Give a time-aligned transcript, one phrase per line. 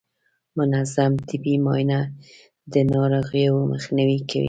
[0.57, 1.99] منظم طبي معاینه
[2.73, 4.39] د ناروغیو مخنیوی کوي.